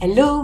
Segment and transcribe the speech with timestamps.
[0.00, 0.43] Hello,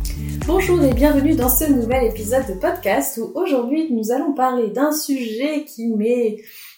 [0.45, 4.91] Bonjour et bienvenue dans ce nouvel épisode de podcast où aujourd'hui nous allons parler d'un
[4.91, 6.37] sujet qui m'est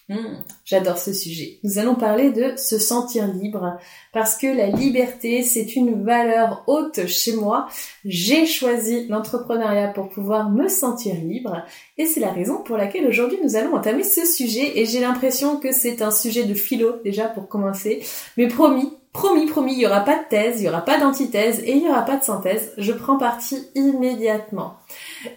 [0.09, 1.59] Hmm, j'adore ce sujet.
[1.64, 3.80] Nous allons parler de se sentir libre
[4.11, 7.67] parce que la liberté, c'est une valeur haute chez moi.
[8.03, 11.66] J'ai choisi l'entrepreneuriat pour pouvoir me sentir libre
[11.98, 15.58] et c'est la raison pour laquelle aujourd'hui nous allons entamer ce sujet et j'ai l'impression
[15.58, 18.03] que c'est un sujet de philo déjà pour commencer.
[18.36, 21.59] Mais promis, promis, promis, il n'y aura pas de thèse, il n'y aura pas d'antithèse
[21.59, 22.73] et il n'y aura pas de synthèse.
[22.78, 24.73] Je prends parti immédiatement.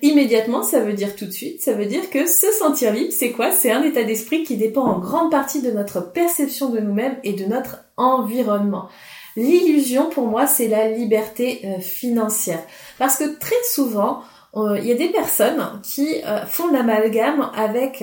[0.03, 3.33] Immédiatement, ça veut dire tout de suite, ça veut dire que se sentir libre, c'est
[3.33, 3.53] quoi?
[3.53, 7.35] C'est un état d'esprit qui dépend en grande partie de notre perception de nous-mêmes et
[7.35, 8.89] de notre environnement.
[9.37, 12.63] L'illusion, pour moi, c'est la liberté euh, financière.
[12.99, 14.23] Parce que très souvent,
[14.57, 18.03] euh, il y a des personnes qui euh, font l'amalgame avec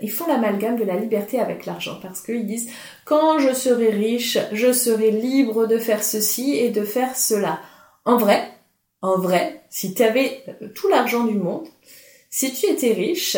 [0.00, 2.70] ils font l'amalgame de la liberté avec l'argent parce qu'ils disent
[3.04, 7.60] quand je serai riche, je serai libre de faire ceci et de faire cela.
[8.04, 8.48] En vrai,
[9.02, 11.66] en vrai, si tu avais euh, tout l'argent du monde,
[12.30, 13.36] si tu étais riche,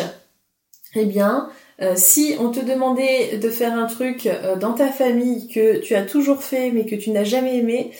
[0.95, 1.49] eh bien,
[1.81, 5.95] euh, si on te demandait de faire un truc euh, dans ta famille que tu
[5.95, 7.91] as toujours fait mais que tu n'as jamais aimé,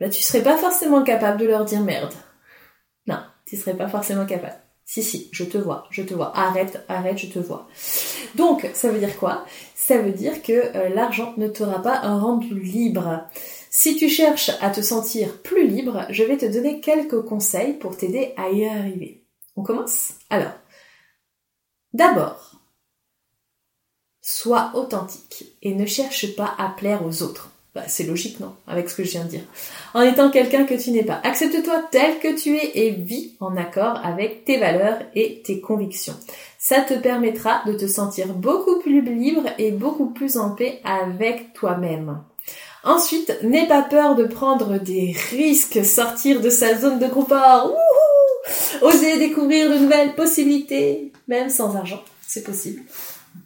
[0.00, 2.14] bah, tu serais pas forcément capable de leur dire merde.
[3.06, 4.58] Non, tu serais pas forcément capable.
[4.92, 6.36] Si, si, je te vois, je te vois.
[6.36, 7.68] Arrête, arrête, je te vois.
[8.34, 9.44] Donc, ça veut dire quoi?
[9.76, 13.24] Ça veut dire que l'argent ne t'aura pas rendu libre.
[13.70, 17.96] Si tu cherches à te sentir plus libre, je vais te donner quelques conseils pour
[17.96, 19.24] t'aider à y arriver.
[19.54, 20.14] On commence?
[20.28, 20.54] Alors,
[21.92, 22.56] d'abord,
[24.20, 27.49] sois authentique et ne cherche pas à plaire aux autres.
[27.74, 29.44] Bah, c'est logique, non Avec ce que je viens de dire.
[29.94, 31.20] En étant quelqu'un que tu n'es pas.
[31.22, 36.16] Accepte-toi tel que tu es et vis en accord avec tes valeurs et tes convictions.
[36.58, 41.52] Ça te permettra de te sentir beaucoup plus libre et beaucoup plus en paix avec
[41.52, 42.18] toi-même.
[42.82, 47.72] Ensuite, n'aie pas peur de prendre des risques, sortir de sa zone de confort,
[48.82, 52.82] oser découvrir de nouvelles possibilités, même sans argent, c'est possible.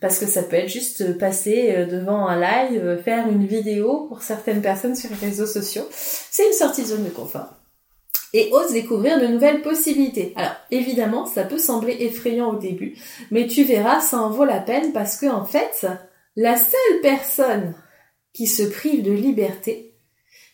[0.00, 4.06] Parce que ça peut être juste passer euh, devant un live, euh, faire une vidéo
[4.08, 5.86] pour certaines personnes sur les réseaux sociaux.
[5.90, 7.48] C'est une sortie de zone de confort.
[8.32, 10.32] Et ose découvrir de nouvelles possibilités.
[10.36, 12.96] Alors évidemment, ça peut sembler effrayant au début,
[13.30, 15.86] mais tu verras, ça en vaut la peine parce que en fait,
[16.34, 17.74] la seule personne
[18.32, 19.94] qui se prive de liberté,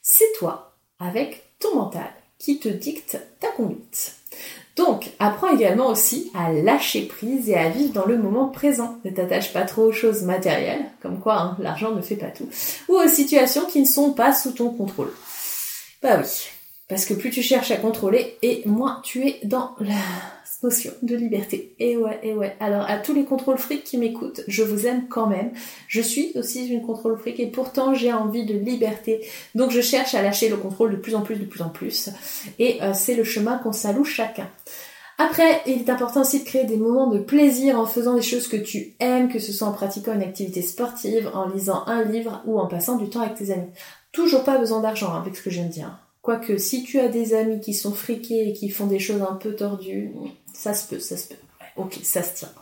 [0.02, 3.89] c'est toi, avec ton mental, qui te dicte ta conduite.
[5.60, 8.97] Également aussi à lâcher prise et à vivre dans le moment présent.
[9.04, 12.48] Ne t'attache pas trop aux choses matérielles, comme quoi hein, l'argent ne fait pas tout,
[12.88, 15.12] ou aux situations qui ne sont pas sous ton contrôle.
[16.03, 16.49] Bah oui,
[16.88, 19.99] parce que plus tu cherches à contrôler, et moins tu es dans la
[20.62, 21.75] notion de liberté.
[21.78, 22.56] Et ouais, et ouais.
[22.59, 25.50] Alors à tous les contrôles fric qui m'écoutent, je vous aime quand même.
[25.88, 29.20] Je suis aussi une contrôle fric et pourtant j'ai envie de liberté.
[29.54, 32.09] Donc je cherche à lâcher le contrôle de plus en plus, de plus en plus.
[32.59, 34.49] Et euh, c'est le chemin qu'on s'alloue chacun.
[35.22, 38.48] Après, il est important aussi de créer des moments de plaisir en faisant des choses
[38.48, 42.43] que tu aimes, que ce soit en pratiquant une activité sportive, en lisant un livre
[42.46, 43.69] ou en passant du temps avec tes amis.
[44.12, 45.99] Toujours pas besoin d'argent hein, avec ce que je viens de dire.
[46.22, 49.34] Quoique, si tu as des amis qui sont friqués et qui font des choses un
[49.34, 50.11] peu tordues,
[50.55, 51.40] ça se peut, ça se peut.
[51.76, 52.52] ok, ça se tient.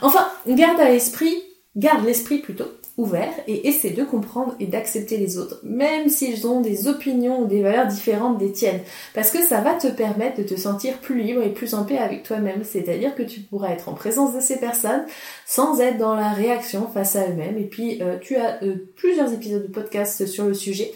[0.00, 1.34] Enfin, garde à l'esprit,
[1.78, 2.66] garde l'esprit plutôt
[2.96, 7.46] ouvert et essaie de comprendre et d'accepter les autres, même s'ils ont des opinions ou
[7.46, 8.80] des valeurs différentes des tiennes,
[9.14, 11.98] parce que ça va te permettre de te sentir plus libre et plus en paix
[11.98, 15.06] avec toi-même, c'est-à-dire que tu pourras être en présence de ces personnes
[15.46, 17.56] sans être dans la réaction face à eux-mêmes.
[17.56, 20.92] Et puis, euh, tu as euh, plusieurs épisodes de podcast sur le sujet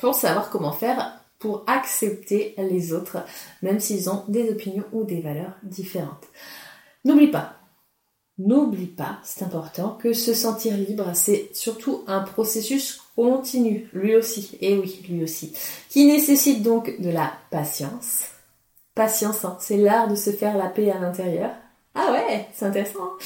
[0.00, 3.18] pour savoir comment faire pour accepter les autres,
[3.62, 6.26] même s'ils ont des opinions ou des valeurs différentes.
[7.04, 7.61] N'oublie pas,
[8.38, 14.56] n'oublie pas, c'est important, que se sentir libre, c'est surtout un processus continu, lui aussi,
[14.60, 15.52] et oui, lui aussi,
[15.88, 18.24] qui nécessite donc de la patience.
[18.94, 21.50] Patience, hein, c'est l'art de se faire la paix à l'intérieur.
[21.94, 23.02] Ah ouais, c'est intéressant.
[23.02, 23.18] Hein.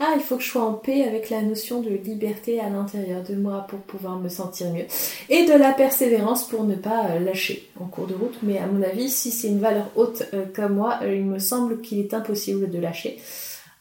[0.00, 3.22] ah, il faut que je sois en paix avec la notion de liberté à l'intérieur
[3.22, 4.86] de moi pour pouvoir me sentir mieux.
[5.28, 8.38] Et de la persévérance pour ne pas euh, lâcher en cours de route.
[8.42, 11.38] Mais à mon avis, si c'est une valeur haute euh, comme moi, euh, il me
[11.38, 13.20] semble qu'il est impossible de lâcher.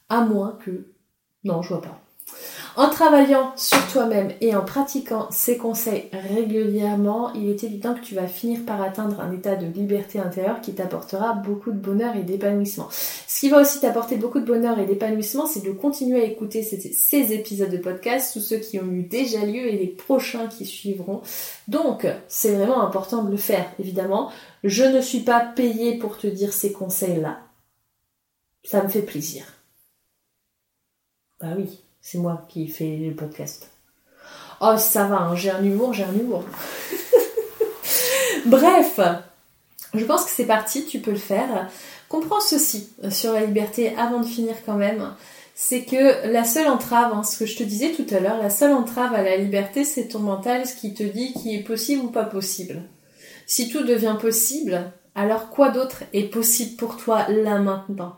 [0.09, 0.88] À moins que...
[1.44, 2.01] Non, je vois pas.
[2.75, 8.13] En travaillant sur toi-même et en pratiquant ces conseils régulièrement, il est évident que tu
[8.13, 12.21] vas finir par atteindre un état de liberté intérieure qui t'apportera beaucoup de bonheur et
[12.21, 12.88] d'épanouissement.
[12.92, 16.62] Ce qui va aussi t'apporter beaucoup de bonheur et d'épanouissement, c'est de continuer à écouter
[16.62, 20.68] ces, épisodes de podcast, tous ceux qui ont eu déjà lieu et les prochains qui
[20.68, 21.21] suivront.
[21.68, 24.30] Donc, c'est vraiment important de le faire, évidemment.
[24.63, 27.39] Je ne suis pas payée pour te dire ces conseils-là.
[28.63, 29.56] Ça me fait plaisir.
[31.39, 33.69] Bah oui, c'est moi qui fais le podcast.
[34.60, 36.44] Oh, ça va, hein, j'ai un humour, j'ai un humour.
[38.48, 39.00] Bref,
[39.94, 41.69] je pense que c'est parti, tu peux le faire.
[42.10, 45.13] Comprends ceci sur la liberté avant de finir quand même.
[45.54, 48.50] C'est que la seule entrave, hein, ce que je te disais tout à l'heure, la
[48.50, 52.06] seule entrave à la liberté, c'est ton mental, ce qui te dit qui est possible
[52.06, 52.81] ou pas possible.
[53.45, 58.18] Si tout devient possible, alors quoi d'autre est possible pour toi là maintenant?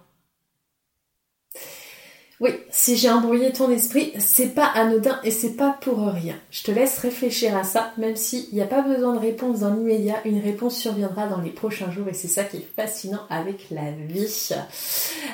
[2.41, 6.35] Oui, si j'ai embrouillé ton esprit, c'est pas anodin et c'est pas pour rien.
[6.51, 9.73] Je te laisse réfléchir à ça, même s'il n'y a pas besoin de réponse dans
[9.73, 13.65] l'immédiat, une réponse surviendra dans les prochains jours et c'est ça qui est fascinant avec
[13.71, 14.53] la vie.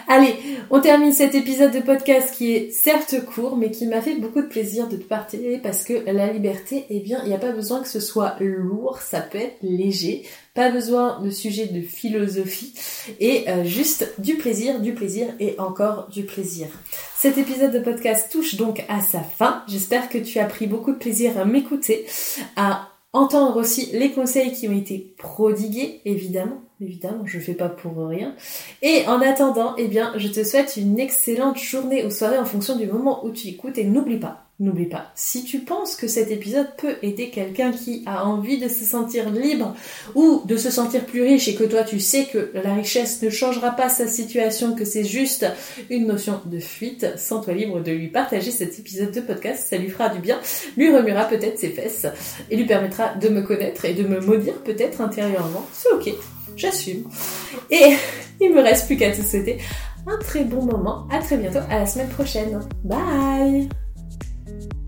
[0.08, 0.36] Allez,
[0.72, 4.42] on termine cet épisode de podcast qui est certes court, mais qui m'a fait beaucoup
[4.42, 7.52] de plaisir de te partager parce que la liberté, eh bien, il n'y a pas
[7.52, 10.24] besoin que ce soit lourd, ça peut être léger.
[10.56, 12.74] Pas besoin de sujet de philosophie
[13.20, 16.68] et euh, juste du plaisir, du plaisir et encore du plaisir.
[17.18, 19.64] Cet épisode de podcast touche donc à sa fin.
[19.68, 22.06] J'espère que tu as pris beaucoup de plaisir à m'écouter,
[22.56, 26.62] à entendre aussi les conseils qui ont été prodigués, évidemment.
[26.80, 28.34] Évidemment, je fais pas pour rien.
[28.82, 32.78] Et en attendant, eh bien, je te souhaite une excellente journée ou soirée en fonction
[32.78, 36.32] du moment où tu écoutes et n'oublie pas, N'oublie pas, si tu penses que cet
[36.32, 39.76] épisode peut aider quelqu'un qui a envie de se sentir libre
[40.16, 43.30] ou de se sentir plus riche et que toi tu sais que la richesse ne
[43.30, 45.46] changera pas sa situation, que c'est juste
[45.90, 49.90] une notion de fuite, sens-toi libre de lui partager cet épisode de podcast, ça lui
[49.90, 50.40] fera du bien,
[50.78, 52.08] lui remuera peut-être ses fesses
[52.50, 55.66] et lui permettra de me connaître et de me maudire peut-être intérieurement.
[55.74, 56.14] C'est ok,
[56.56, 57.10] j'assume.
[57.70, 57.94] Et
[58.40, 59.58] il me reste plus qu'à te souhaiter
[60.08, 61.08] un très bon moment.
[61.12, 62.58] À très bientôt, à la semaine prochaine.
[62.86, 63.68] Bye
[64.48, 64.85] you